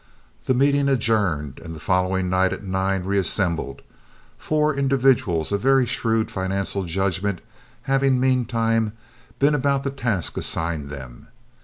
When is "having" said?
7.83-8.19